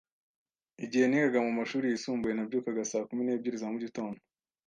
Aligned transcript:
Igihe 0.85 1.05
nigaga 1.07 1.39
mumashuri 1.45 1.85
yisumbuye, 1.87 2.33
nabyukaga 2.33 2.83
saa 2.91 3.07
kumi 3.09 3.21
n'ebyiri 3.23 3.61
za 3.61 3.67
mugitondo. 3.73 4.19